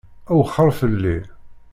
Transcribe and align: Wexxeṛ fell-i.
Wexxeṛ 0.37 0.69
fell-i. 0.79 1.17